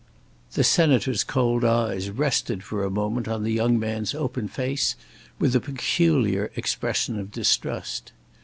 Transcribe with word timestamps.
The 0.53 0.63
Senator's 0.63 1.23
cold 1.23 1.63
eyes 1.63 2.09
rested 2.09 2.63
for 2.63 2.83
a 2.83 2.89
moment 2.89 3.27
on 3.27 3.43
the 3.43 3.51
young 3.51 3.77
man's 3.77 4.15
open 4.15 4.47
face 4.47 4.95
with 5.37 5.55
a 5.55 5.59
peculiar 5.59 6.49
expression 6.55 7.19
of 7.19 7.29
distrust. 7.29 8.11